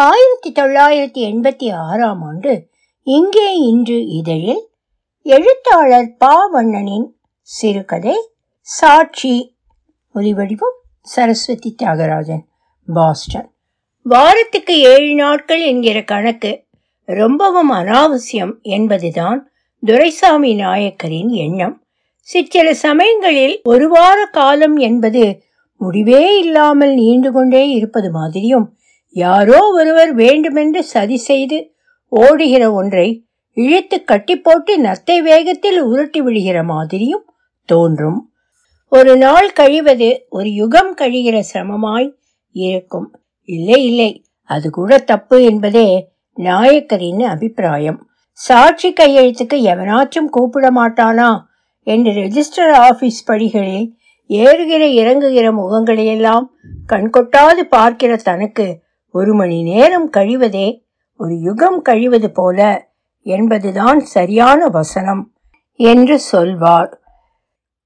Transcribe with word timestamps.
ஆயிரத்தி 0.00 0.50
தொள்ளாயிரத்தி 0.52 1.20
எண்பத்தி 1.30 1.76
ஆறாம் 1.76 2.22
ஆண்டு 2.22 2.68
இங்கே 3.02 3.54
இன்று 3.54 4.06
இதழில் 4.08 4.62
எழுத்தாளர் 5.22 6.16
பாவண்ணனின் 6.24 7.06
சிறுகதை 7.40 8.14
சாட்சி 8.60 9.56
ஒலிவடிவம் 10.14 10.76
சரஸ்வதி 11.00 11.74
தியாகராஜன் 11.82 12.44
பாஸ்டன். 12.88 13.48
வாரத்துக்கு 14.02 14.78
ஏழு 14.80 15.14
நாட்கள் 15.14 15.60
என்கிற 15.60 16.02
கணக்கு 16.02 16.66
ரொம்பவும் 17.04 17.70
அனாவசியம் 17.70 18.62
என்பதுதான் 18.62 19.50
துரைசாமி 19.80 20.54
நாயக்கரின் 20.54 21.28
எண்ணம். 21.28 21.82
சிற்சில 22.20 22.74
சமயங்களில் 22.74 23.60
ஒரு 23.62 23.88
வார 23.88 24.24
காலம் 24.24 24.76
என்பது 24.76 25.42
முடிவே 25.76 26.38
இல்லாமல் 26.38 26.94
நீண்டு 26.94 27.32
கொண்டே 27.32 27.68
இருப்பது 27.68 28.10
மாதிரியும் 28.10 28.78
யாரோ 29.16 29.58
ஒருவர் 29.72 30.12
வேண்டுமென்று 30.14 30.82
சதி 30.84 31.16
செய்து 31.16 31.58
ஓடுகிற 32.12 32.64
ஒன்றை 32.72 33.08
இழுத்து 33.56 33.96
கட்டி 34.04 34.34
போட்டு 34.36 34.72
நத்தை 34.82 35.16
வேகத்தில் 35.22 35.80
உருட்டி 35.82 36.20
விடுகிற 36.20 36.58
மாதிரியும் 36.64 37.24
தோன்றும். 37.68 38.20
ஒரு 38.92 39.16
நாள் 39.16 39.48
கழிவது 39.52 40.10
ஒரு 40.28 40.48
யுகம் 40.52 40.92
கழிகிற 40.96 41.36
சிரமமாய் 41.52 42.08
இருக்கும். 42.54 43.08
இல்லை 43.48 43.84
இல்லை 43.84 44.10
அது 44.50 44.70
கூட 44.70 44.98
தப்பு 44.98 45.36
என்பதே 45.42 45.88
நாயக்கரின் 46.38 47.22
அபிப்பிராயம். 47.24 48.00
சாட்சி 48.32 48.92
கையெழுத்துக்கு 48.92 49.56
எவனாச்சும் 49.72 50.30
கூப்பிட 50.30 50.66
மாட்டானா 50.70 51.30
என்று 51.86 52.10
ரெஜிஸ்டர் 52.12 52.72
ஆபீஸ் 52.80 53.24
படிகளில் 53.24 53.88
ஏறுகிற 54.30 54.84
இறங்குகிற 55.00 55.46
முகங்களையெல்லாம் 55.52 56.46
கண்கொட்டாது 56.88 57.62
பார்க்கிற 57.68 58.16
தனக்கு 58.16 58.66
ஒரு 59.14 59.34
மணி 59.34 59.62
நேரம் 59.62 60.12
கழிவதே 60.12 60.82
ஒரு 61.16 61.34
யுகம் 61.38 61.82
கழிவது 61.82 62.30
போல 62.30 62.88
என்பதுதான் 63.22 64.00
சரியான 64.00 64.66
வசனம் 64.66 65.34
என்று 65.76 66.18
சொல்வார் 66.18 67.00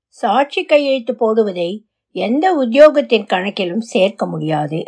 சாட்சி 0.08 0.64
கையெழுத்து 0.64 1.12
போடுவதை 1.12 1.84
எந்த 2.12 2.54
உத்தியோகத்தின் 2.54 3.26
கணக்கிலும் 3.26 3.84
சேர்க்க 3.92 4.26
முடியாது. 4.26 4.80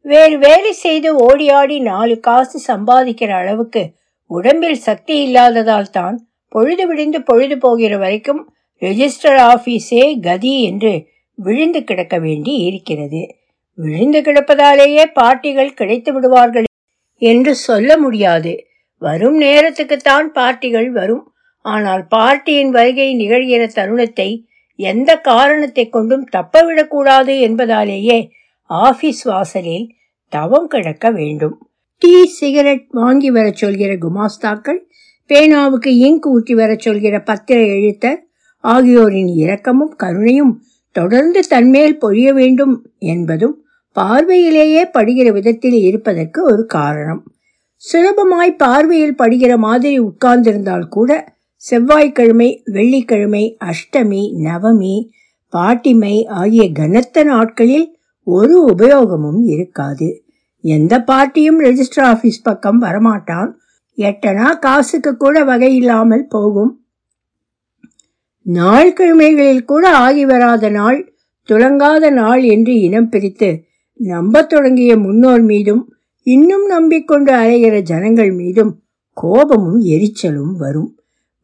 வேறு 0.00 0.38
வேலை 0.38 0.72
செய்து 0.72 1.16
ஓடி 1.16 1.48
ஆடி 1.48 1.80
நாலு 1.80 2.20
காசு 2.20 2.74
சம்பாதிக்கிற 2.74 3.30
அளவுக்கு 3.30 3.94
உடம்பில் 4.26 4.78
சக்தி 4.78 5.22
இல்லாததால் 5.22 5.90
தான் 5.90 6.28
பொழுது 6.48 6.86
விடிந்து 6.86 7.22
பொழுது 7.22 7.58
போகிற 7.58 7.98
வரைக்கும் 7.98 8.52
ரெஜிஸ்டர் 8.82 9.38
ஆபீஸே 9.42 10.20
கதி 10.20 10.62
என்று 10.62 11.08
விழுந்து 11.34 11.84
கிடக்க 11.84 12.18
வேண்டி 12.18 12.54
இருக்கிறது. 12.54 13.41
விழுந்து 13.78 14.20
கிடப்பதாலேயே 14.20 15.04
பார்ட்டிகள் 15.20 15.74
கிடைத்து 15.74 16.12
விடுவார்கள் 16.12 16.68
என்று 17.22 17.54
சொல்ல 17.54 17.90
முடியாது. 17.98 18.52
வரும் 19.02 19.36
நேரத்துக்குத்தான் 19.40 20.26
பார்ட்டிகள் 20.34 20.90
வரும். 20.90 21.24
ஆனால் 21.64 22.02
பார்ட்டியின் 22.10 22.70
வருகை 22.70 23.08
நிகழ்கிற 23.14 23.62
தருணத்தை 23.74 24.28
எந்த 24.78 25.10
காரணத்தை 25.20 25.88
கொண்டும் 25.88 26.24
தப்பவிடக்கூடாது 26.36 27.40
என்பதாலேயே 27.40 28.18
ஆபீஸ் 28.70 29.22
வாசலில் 29.22 29.86
தவம் 30.28 30.66
கிடக்க 30.66 31.06
வேண்டும். 31.10 31.56
டீ 32.02 32.14
சிகரெட் 32.26 32.86
வாங்கி 32.90 33.30
வர 33.30 33.46
சொல்கிற 33.52 33.92
குமாஸ்தாக்கள் 33.96 34.80
பேனாவுக்கு 35.30 35.90
இங்க் 36.06 36.26
ஊற்றி 36.26 36.54
வர 36.54 36.70
சொல்கிற 36.76 37.16
பத்திர 37.20 37.58
எழுத்தர் 37.76 38.20
ஆகியோரின் 38.64 39.30
இரக்கமும் 39.42 39.94
கருணையும் 39.96 40.52
தொடர்ந்து 40.96 41.40
தன்மேல் 41.48 42.00
பொழிய 42.00 42.28
வேண்டும் 42.32 42.74
என்பதும் 42.98 43.54
பார்வையிலேயே 43.96 44.82
படுகிற 44.90 45.32
விதத்தில் 45.32 45.78
இருப்பதற்கு 45.82 46.44
ஒரு 46.44 46.66
காரணம். 46.66 47.22
சுலபமாய் 47.82 48.52
பார்வையில் 48.56 49.16
படுகிற 49.16 49.56
மாதிரி 49.56 49.98
உட்கார்ந்திருந்தால் 50.00 50.88
கூட 50.88 51.10
செவ்வாய்க்கிழமை 51.62 52.48
வெள்ளிக்கிழமை 52.64 53.56
அஷ்டமி 53.64 54.22
நவமி 54.44 54.94
பாட்டிமை 55.52 56.24
ஆகிய 56.26 56.72
கனத்த 56.72 57.24
நாட்களில் 57.24 57.86
ஒரு 58.26 58.56
உபயோகமும் 58.64 59.40
இருக்காது. 59.46 60.08
எந்த 60.64 61.04
பார்ட்டியும் 61.06 61.58
ரெஜிஸ்டர் 61.58 62.06
ஆபீஸ் 62.06 62.42
பக்கம் 62.42 62.82
வரமாட்டான். 62.82 63.50
எட்டனா 63.98 64.58
காசுக்கு 64.58 65.16
கூட 65.16 65.44
வகை 65.44 65.76
இல்லாமல் 65.76 66.26
போகும். 66.26 66.72
நாள் 68.46 68.92
கிழமைகளில் 68.92 69.64
கூட 69.64 69.84
ஆகி 69.96 70.24
வராத 70.24 70.70
நாள் 70.70 70.98
துலங்காத 71.48 72.10
நாள் 72.10 72.42
என்று 72.44 72.80
இனம் 72.80 73.08
பிரித்து 73.08 73.50
நம்பத் 73.94 74.48
தொடங்கிய 74.48 74.96
முன்னோர் 74.96 75.42
மீதும் 75.42 75.94
இன்னும் 76.22 76.66
நம்பிக்கொண்டு 76.66 77.32
அலைகிற 77.32 77.80
ஜனங்கள் 77.80 78.32
மீதும் 78.32 78.82
கோபமும் 79.14 79.82
எரிச்சலும் 79.84 80.56
வரும். 80.58 80.96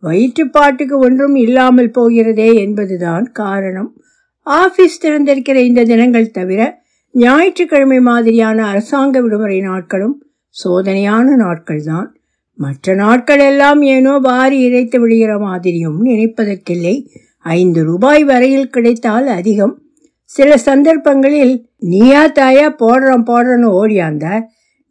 வயிற்றுப்பாட்டுக்கு 0.02 0.92
ஒன்றும் 0.92 1.34
இல்லாமல் 1.34 1.90
போகிறதே 1.90 2.54
என்பதுதான் 2.54 3.30
காரணம். 3.32 4.02
ஆபீஸ் 4.42 5.06
திறந்திருக்கிற 5.06 5.54
இந்த 5.54 5.84
தினங்கள் 5.84 6.30
தவிர 6.30 6.82
ஞாயிற்றுக்கிழமை 7.12 8.00
மாதிரியான 8.00 8.66
அரசாங்க 8.66 9.20
விடுமுறை 9.20 9.60
நாட்களும் 9.60 10.24
சோதனையான 10.64 11.36
நாட்கள்தான். 11.36 12.06
மற்ற 12.54 12.94
நாட்கள் 12.94 13.38
எல்லாம் 13.38 13.82
ஏனோ 13.82 14.18
வாரி 14.18 14.60
இறைத்து 14.60 15.00
விடுகிற 15.00 15.38
மாதிரியும் 15.38 16.06
நினைப்பதற்கில்லை. 16.06 17.08
ஐந்து 17.38 17.84
ரூபாய் 17.84 18.24
வரையில் 18.24 18.70
கிடைத்தால் 18.70 19.26
அதிகம். 19.26 19.82
சில 20.30 20.56
சந்தர்ப்பங்களில் 20.56 21.54
நீயா 21.78 22.22
தாயா 22.28 22.66
போடுறோம் 22.82 23.24
போடுறோன்னு 23.30 23.68
ஓடியாந்த 23.80 24.26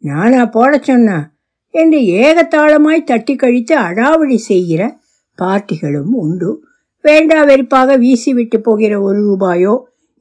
நானா 0.02 0.46
போட 0.46 0.78
சொன்ன? 0.78 1.36
என்று 1.74 1.98
ஏகத்தாளமாய் 2.22 3.04
தட்டி 3.04 3.36
கழித்து 3.36 3.74
அடாவடி 3.78 4.34
செய்கிற 4.34 4.82
பார்ட்டிகளும் 5.38 6.12
உண்டு. 6.14 6.50
வேண்டா 7.04 7.44
வெறுப்பாக 7.44 7.96
வீசிவிட்டு 7.98 8.58
போகிற 8.58 9.00
ஒரு 9.00 9.20
ரூபாயோ 9.22 9.74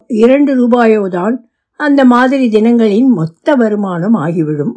இரண்டு 0.10 0.56
ரூபாயோ 0.56 1.08
தான் 1.08 1.36
அந்த 1.80 2.06
மாதிரி 2.06 2.50
தினங்களின் 2.50 3.10
மொத்த 3.10 3.56
வருமானம் 3.56 4.14
ஆகிவிடும். 4.14 4.76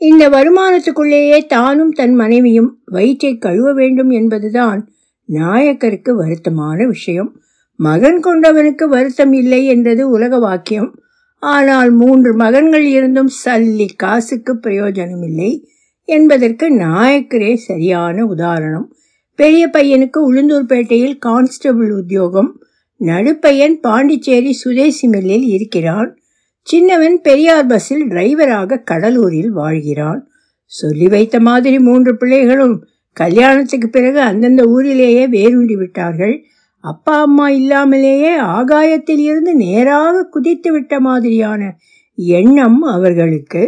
இந்த 0.00 0.24
வருமானத்துக்குள்ளேயே 0.28 1.38
தானும் 1.46 1.92
தன் 1.92 2.14
மனைவியும் 2.14 2.70
வயிற்றை 2.84 3.38
கழுவ 3.38 3.72
வேண்டும் 3.72 4.10
என்பதுதான் 4.10 4.80
நாயக்கருக்கு 5.28 6.12
வருத்தமான 6.22 6.86
விஷயம். 6.86 7.30
மகன் 7.76 8.20
கொண்டவனுக்கு 8.20 8.84
வருத்தம் 8.84 9.32
இல்லை 9.32 9.66
என்றது 9.66 10.10
உலக 10.10 10.38
வாக்கியம். 10.38 11.00
ஆனால் 11.38 11.90
மூன்று 11.90 12.34
மகன்கள் 12.36 12.84
இருந்தும் 12.84 13.30
சல்லி 13.44 13.88
காசுக்கு 13.96 14.58
பிரயோஜனம் 14.62 15.24
இல்லை 15.24 15.68
என்பதற்கு 16.04 16.76
நாயக்கரே 16.76 17.54
சரியான 17.54 18.26
உதாரணம். 18.26 18.92
பெரிய 19.34 19.68
பையனுக்கு 19.72 20.18
உளுந்தூர்பேட்டையில் 20.32 21.18
கான்ஸ்டபிள் 21.18 21.92
உத்தியோகம். 21.92 22.62
நடுப்பையன் 23.00 23.74
பாண்டிச்சேரி 23.80 24.52
சுதேசி 24.52 25.08
மில்லில் 25.08 25.42
இருக்கிறான். 25.42 26.18
சின்னவன் 26.60 27.20
பெரியார் 27.20 27.66
பஸ்ஸில் 27.66 28.04
டிரைவராக 28.08 28.82
கடலூரில் 28.84 29.50
வாழ்கிறான். 29.52 30.20
சொல்லி 30.64 31.08
வைத்த 31.08 31.40
மாதிரி 31.40 31.78
மூன்று 31.78 32.16
பிள்ளைகளும் 32.16 32.84
கல்யாணத்துக்கு 33.12 33.88
பிறகு 33.88 34.20
அந்தந்த 34.20 34.64
ஊரிலேயே 34.64 35.26
வேரூண்டி 35.26 35.76
விட்டார்கள். 35.76 36.44
அப்பா 36.82 37.20
அம்மா 37.20 37.48
இல்லாமலேயே 37.48 38.36
ஆகாயத்தில் 38.36 39.18
இருந்து 39.18 39.54
நேராக 39.54 40.22
குதித்து 40.24 40.72
விட்ட 40.72 41.00
மாதிரியான 41.00 41.76
எண்ணம் 42.14 42.82
அவர்களுக்கு. 42.82 43.62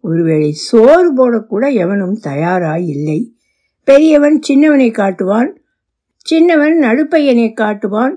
ஒருவேளை 0.00 0.52
சோறு 0.52 1.08
போடக்கூட 1.14 1.72
எவனும் 1.72 2.16
தயாராய் 2.22 2.86
இல்லை. 2.86 3.18
பெரியவன் 3.84 4.40
சின்னவனை 4.48 4.90
காட்டுவான் 4.90 5.50
சின்னவன் 6.16 6.76
நடுப்பையனை 6.82 7.48
காட்டுவான் 7.54 8.14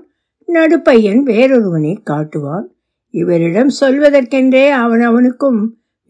நடுப்பையன் 0.48 1.22
வேறொருவனை 1.22 1.94
காட்டுவான். 2.10 2.66
இவரிடம் 3.14 3.70
சொல்வதற்கென்றே 3.80 4.70
அவன் 4.70 5.00
அவனுக்கும் 5.00 5.60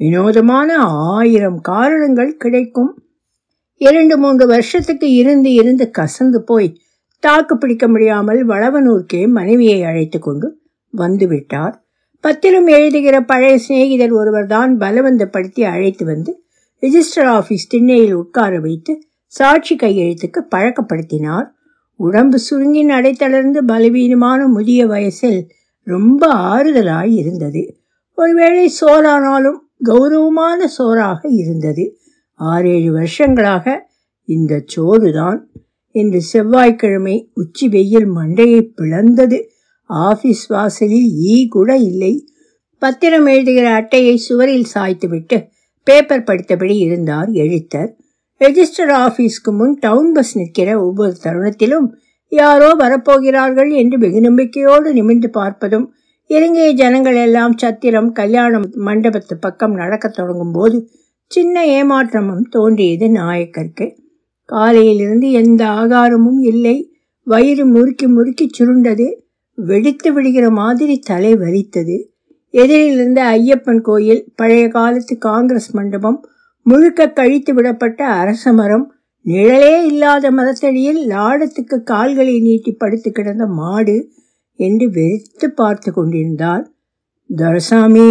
வினோதமான 0.00 0.76
ஆயிரம் 1.16 1.60
காரணங்கள் 1.60 2.36
கிடைக்கும். 2.36 2.92
இரண்டு 3.80 4.18
மூன்று 4.18 4.46
வருஷத்துக்கு 4.46 5.10
இருந்து 5.12 5.52
இருந்து 5.52 5.90
கசந்து 5.98 6.38
போய் 6.38 6.70
தாக்கு 7.18 7.58
பிடிக்க 7.58 7.88
முடியாமல் 7.88 8.48
வளவனூர்க்கே 8.48 9.28
மனைவியை 9.28 9.84
அழைத்து 9.84 10.18
கொண்டு 10.18 10.60
வந்துவிட்டார். 10.96 11.74
பத்திரம் 12.20 12.66
எழுதுகிற 12.66 13.20
பழைய 13.20 13.58
சிநேகிதர் 13.58 14.12
ஒருவர் 14.12 14.46
தான் 14.46 14.78
பலவந்தப்படுத்தி 14.78 15.62
அழைத்து 15.64 16.04
வந்து 16.04 16.44
ரிஜிஸ்டர் 16.82 17.28
ஆபீஸ் 17.28 17.68
திண்ணையில் 17.68 18.12
உட்கார 18.12 18.60
வைத்து 18.60 19.02
சாட்சி 19.26 19.76
கையெழுத்துக்கு 19.76 20.40
பழக்கப்படுத்தினார். 20.54 21.46
உடம்பு 22.00 22.38
சுருங்கி 22.38 22.86
நடைத்தளர்ந்து 22.88 23.60
பலவீனமான 23.66 24.46
முதிய 24.46 24.86
வயசில் 24.86 25.50
ரொம்ப 25.82 26.34
ஆறுதலாய் 26.34 27.12
இருந்தது. 27.12 27.62
ஒருவேளை 28.14 28.72
சோறானாலும் 28.80 29.58
கௌரவமான 29.82 30.68
சோறாக 30.78 31.20
இருந்தது. 31.30 31.98
ஆறேழு 32.32 32.92
வருஷங்களாக 32.92 33.88
இந்த 34.24 34.62
சோறுதான். 34.66 35.50
இன்று 35.90 36.20
செவ்வாய்க்கிழமை 36.20 37.30
உச்சி 37.34 37.68
வெயில் 37.68 38.08
மண்டையை 38.10 38.70
பிளந்தது. 38.76 39.42
ஆபீஸ் 39.84 40.46
வாசலில் 40.46 41.10
ஈ 41.14 41.46
கூட 41.48 41.76
இல்லை. 41.76 42.28
பத்திரம் 42.78 43.26
எழுதுகிற 43.26 43.70
அட்டையை 43.70 44.16
சுவரில் 44.16 44.66
சாய்த்துவிட்டு 44.74 45.48
பேப்பர் 45.82 46.22
படித்தபடி 46.22 46.76
இருந்தார் 46.76 47.28
எழுத்தர். 47.28 47.88
ரெஜிஸ்டர் 48.40 48.92
ஆபீஸ்க்கு 48.92 49.52
முன் 49.52 49.76
டவுன் 49.80 50.12
பஸ் 50.12 50.36
நிற்கிற 50.38 50.84
ஒவ்வொரு 50.84 51.14
தருணத்திலும் 51.24 51.86
யாரோ 52.28 52.74
வரப்போகிறார்கள் 52.78 53.74
என்று 53.74 53.98
வெகு 53.98 54.20
நம்பிக்கையோடு 54.20 54.92
நிமிர்ந்து 54.92 55.30
பார்ப்பதும் 55.34 55.86
இலங்கைய 56.28 56.72
ஜனங்கள் 56.72 57.16
எல்லாம் 57.16 57.56
சத்திரம் 57.56 58.12
கல்யாணம் 58.12 58.70
மண்டபத்து 58.76 59.34
பக்கம் 59.40 59.74
நடக்கத் 59.74 60.14
தொடங்கும் 60.14 60.52
போது 60.52 60.90
சின்ன 61.26 61.66
ஏமாற்றமும் 61.66 62.42
தோன்றியது 62.50 63.08
நாயக்கருக்கு. 63.08 63.86
காலையிலிருந்து 64.48 65.28
எந்த 65.32 65.62
ஆகாரமும் 65.80 66.40
இல்லை. 66.42 66.76
வயிறு 67.26 67.64
முறுக்கி 67.66 68.06
முறுக்கி 68.06 68.46
சுருண்டது. 68.58 69.06
வெடித்து 69.58 70.08
விடுகிற 70.12 70.50
மாதிரி 70.50 70.94
தலை 70.98 71.32
வலித்தது. 71.36 71.96
எதிரிலிருந்த 72.54 73.20
ஐயப்பன் 73.36 73.80
கோயில் 73.80 74.22
பழைய 74.36 74.68
காலத்து 74.68 75.14
காங்கிரஸ் 75.18 75.70
மண்டபம் 75.70 76.18
முழுக்க 76.66 77.10
கழித்து 77.10 77.50
விடப்பட்ட 77.54 78.00
அரச 78.20 78.52
மரம் 78.52 78.86
நிழலே 79.24 79.74
இல்லாத 79.84 80.30
மரத்தடியில் 80.30 81.00
லாடத்துக்கு 81.08 81.76
கால்களை 81.82 82.40
நீட்டி 82.40 82.72
படுத்து 82.72 83.10
கிடந்த 83.10 83.46
மாடு 83.46 83.96
என்று 84.58 84.86
வெறித்து 84.90 85.48
பார்த்து 85.54 85.92
கொண்டிருந்தார். 85.92 86.64
தரசாமி 87.30 88.08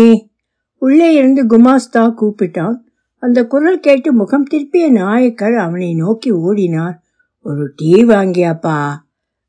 உள்ளே 0.81 1.10
இருந்து 1.13 1.44
குமாஸ்தா 1.45 2.04
கூப்பிட்டான். 2.19 2.78
அந்த 3.19 3.48
குரல் 3.48 3.80
கேட்டு 3.80 4.14
முகம் 4.14 4.44
திருப்பிய 4.44 4.92
நாயக்கர் 4.92 5.56
அவனை 5.56 5.94
நோக்கி 5.94 6.31
ஓடினார். 6.31 6.94
ஒரு 7.40 7.74
டீ 7.75 7.94
வாங்கியாப்பா. 7.94 8.94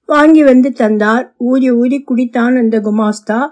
வாங்கி 0.06 0.44
வந்து 0.44 0.72
தந்தார். 0.72 1.34
ஊதி 1.38 1.70
ஊதி 1.70 2.04
குடித்தான் 2.04 2.56
அந்த 2.56 2.80
குமாஸ்தா. 2.80 3.48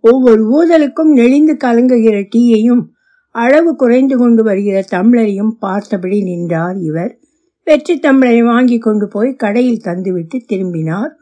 ஒவ்வொரு 0.00 0.42
ஊதலுக்கும் 0.50 1.12
நெளிந்து 1.12 1.56
கலங்குகிற 1.64 2.28
டீயையும் 2.36 2.86
அளவு 3.28 3.76
குறைந்து 3.76 4.18
கொண்டு 4.18 4.42
வருகிற 4.42 4.84
தமிழரையும் 4.90 5.50
பார்த்தபடி 5.50 6.22
நின்றார் 6.22 6.76
இவர். 6.76 7.18
வெற்றி 7.64 7.98
தமிழரை 7.98 8.44
வாங்கி 8.44 8.78
கொண்டு 8.78 9.08
போய் 9.08 9.34
கடையில் 9.34 9.80
தந்துவிட்டு 9.84 10.40
திரும்பினார். 10.46 11.16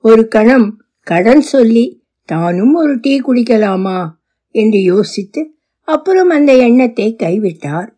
ஒரு 0.00 0.28
கணம் 0.28 0.84
கடன் 1.02 1.40
சொல்லி 1.40 2.04
தானும் 2.24 2.74
ஒரு 2.74 2.98
டீ 3.00 3.20
குடிக்கலாமா? 3.20 4.08
என்று 4.50 4.82
யோசித்து 4.82 5.55
அப்புறம் 5.88 6.28
அந்த 6.28 6.56
எண்ணத்தை 6.56 7.16
கைவிட்டார். 7.22 7.88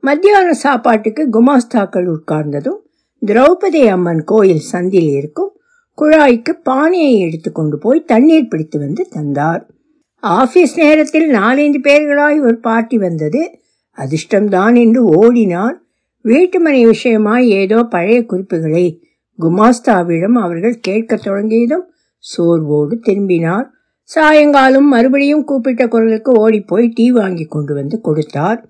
மத்தியான 0.00 0.52
சாப்பாட்டுக்கு 0.52 1.22
குமாஸ்தாக்கள் 1.32 2.08
உட்கார்ந்ததும் 2.08 2.80
திரௌபதி 3.26 3.80
அம்மன் 3.88 4.24
கோயில் 4.24 4.64
சந்தில் 4.72 5.10
இருக்கும் 5.12 5.52
குழாய்க்கு 5.98 6.52
பானையை 6.62 7.18
எடுத்து 7.18 7.52
கொண்டு 7.52 7.78
போய் 7.78 8.04
தண்ணீர் 8.04 8.48
பிடித்து 8.48 8.78
வந்து 8.78 9.08
தந்தார். 9.10 9.62
ஆபீஸ் 10.22 10.76
நேரத்தில் 10.76 11.28
நாலஞ்சு 11.30 11.80
பேர்களாய் 11.82 12.40
ஒரு 12.40 12.58
பார்ட்டி 12.58 12.98
வந்தது. 12.98 13.42
அதிர்ஷ்டம்தான் 13.98 14.76
என்று 14.78 15.00
ஓடினார் 15.22 15.76
வீட்டு 16.24 16.60
மனை 16.60 16.86
விஷயமாய் 16.86 17.46
ஏதோ 17.46 17.82
பழைய 17.82 18.26
குறிப்புகளை 18.26 18.86
குமாஸ்தாவிடம் 19.38 20.36
அவர்கள் 20.38 20.76
கேட்கத் 20.80 21.22
தொடங்கியதும் 21.22 21.84
சோர்வோடு 22.24 22.94
திரும்பினார். 23.00 23.68
சாயங்காலம் 24.08 24.88
மறுபடியும் 24.88 25.44
கூப்பிட்ட 25.44 25.88
குரலுக்கு 25.88 26.32
ஓடிப்போய் 26.32 26.92
டீ 26.94 27.10
வாங்கி 27.10 27.44
கொண்டு 27.44 27.74
வந்து 27.74 28.00
கொடுத்தார். 28.00 28.68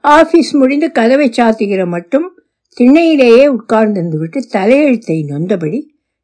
ஆபீஸ் 0.00 0.54
முடிந்து 0.54 0.92
கதவை 0.92 1.30
சாத்துகிற 1.36 1.86
மட்டும் 1.86 2.38
திண்ணையிலேயே 2.80 3.56
உட்கார்ந்திருந்து 3.56 4.16
விட்டு 4.16 4.44
தலையெழுத்தை 4.52 5.24
நொந்தபடி 5.28 5.82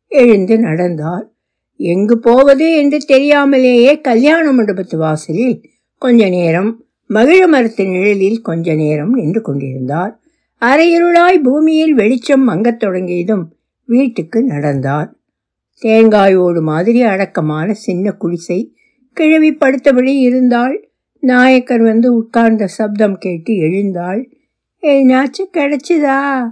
எழுந்து 0.08 0.58
நடந்தார். 0.58 1.32
எங்கு 1.76 2.18
போவது 2.18 2.76
என்று 2.76 2.98
தெரியாமலேயே 2.98 4.00
கல்யாண 4.00 4.52
மண்டபத்து 4.52 4.96
வாசலில் 4.96 5.62
கொஞ்ச 5.98 6.28
நேரம் 6.28 6.84
மகிழ 7.06 7.46
மரத்து 7.46 7.86
நிழலில் 7.86 8.40
கொஞ்ச 8.40 8.74
நேரம் 8.74 9.14
நின்று 9.14 9.42
கொண்டிருந்தார். 9.42 10.20
அரையிருளாய் 10.62 11.38
பூமியில் 11.42 11.94
வெளிச்சம் 11.94 12.48
மங்கத் 12.48 12.76
தொடங்கியதும் 12.76 13.56
வீட்டுக்கு 13.84 14.42
நடந்தார். 14.42 15.17
தேங்காய் 15.78 16.36
ஓடு 16.36 16.60
மாதிரி 16.62 17.02
அடக்கமான 17.02 17.72
சின்ன 17.72 18.12
குடிசை. 18.12 18.76
கிழவி 19.12 19.50
படுத்தபடி 19.50 20.18
இருந்தாள். 20.18 20.90
நாயக்கர் 21.20 21.82
வந்து 21.82 22.14
உட்கார்ந்த 22.14 22.66
சப்தம் 22.66 23.18
கேட்டு 23.18 23.56
எழுந்தாள். 23.56 24.30
ஏனாச்சும் 24.82 25.52
கிடைச்சுதா? 25.52 26.46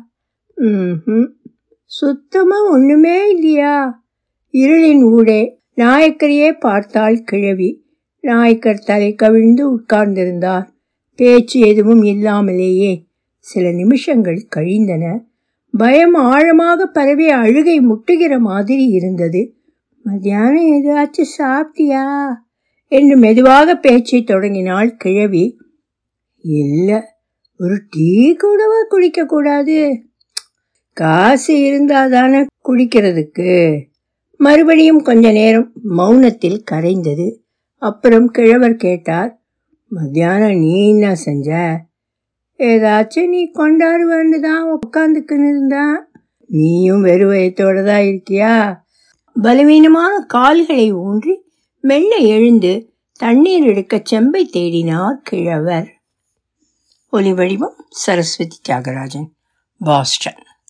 ம் 0.54 1.24
சுத்தமா 1.84 2.70
ஒண்ணுமே 2.70 3.30
இல்லையா? 3.30 4.04
இருளின் 4.52 5.00
ஊடே. 5.00 5.60
நாயக்கரையே 5.76 6.58
பார்த்தாள் 6.58 7.22
கிழவி. 7.22 7.84
நாயக்கர் 8.20 8.82
தலை 8.86 9.14
கவிழ்ந்து 9.14 9.76
உட்கார்ந்திருந்தார். 9.76 10.66
பேச்சு 11.16 11.60
எதுவும் 11.60 12.02
இல்லாமலேயே 12.02 13.06
சில 13.38 13.72
நிமிஷங்கள் 13.72 14.46
கழிந்தன. 14.48 15.24
பயம் 15.70 16.14
ஆழமாக 16.14 16.86
பரவி 16.86 17.28
அழுகை 17.28 17.80
முட்டுகிற 17.80 18.38
மாதிரி 18.38 18.84
இருந்தது. 18.84 19.54
மத்தியானம் 20.02 20.84
ஏதாச்சும் 20.84 21.26
சாப்பிட்டியா? 21.38 22.34
என்று 22.88 23.16
மெதுவாக 23.16 23.76
பேச்சை 23.76 24.22
தொடங்கினாள் 24.22 24.96
கிழவி. 24.96 25.58
இல்லை 26.40 27.00
ஒரு 27.58 27.80
டீ 27.90 28.34
கூடவா 28.34 28.82
குடிக்க 28.88 29.24
கூடாது? 29.24 30.02
காசு 30.92 31.56
இருந்தாதானே 31.56 32.46
குடிக்கிறதுக்கு. 32.68 33.80
மறுபடியும் 34.36 35.02
கொஞ்ச 35.02 35.32
நேரம் 35.32 35.72
மௌனத்தில் 35.96 36.62
கரைந்தது. 36.70 37.36
அப்புறம் 37.78 38.30
கிழவர் 38.30 38.76
கேட்டார் 38.76 39.40
மத்தியானம் 39.88 40.58
நீ 40.58 40.88
என்ன 40.88 41.14
செஞ்ச? 41.14 41.80
ஏதாச்சும் 42.58 43.28
நீ 43.28 43.50
கொண்டாடுவேன்னு 43.54 44.38
தான் 44.40 44.66
உட்காந்துக்குன்னு 44.74 45.48
இருந்தேன் 45.48 45.96
நீயும் 46.50 47.04
வெறுவயத்தோட 47.04 47.84
தான் 47.84 48.02
இருக்கியா? 48.02 48.78
பலவீனமான 49.42 50.12
கால்களை 50.26 50.92
ஊன்றி 50.92 51.34
மெல்ல 51.80 52.16
எழுந்து 52.16 52.72
தண்ணீர் 53.20 53.64
எடுக்க 53.64 54.00
செம்பை 54.04 54.50
தேடினார் 54.52 55.18
கிழவர். 55.22 55.88
ஒலி 57.12 57.32
வடிவம் 57.32 57.76
சரஸ்வதி 57.88 58.56
தியாகராஜன் 58.68 59.28
பாஸ்டன். 59.80 60.45